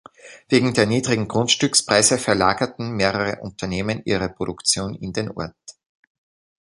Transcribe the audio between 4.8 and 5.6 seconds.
in den Ort.